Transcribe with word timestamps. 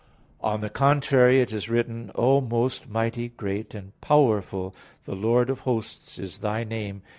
On 0.41 0.61
the 0.61 0.69
contrary, 0.71 1.41
It 1.41 1.53
is 1.53 1.69
written: 1.69 2.09
"O 2.15 2.41
most 2.41 2.89
mighty, 2.89 3.29
great, 3.29 3.75
and 3.75 3.91
powerful, 4.01 4.73
the 5.05 5.13
Lord 5.13 5.51
of 5.51 5.59
hosts 5.59 6.17
is 6.17 6.39
Thy 6.39 6.63
Name. 6.63 7.03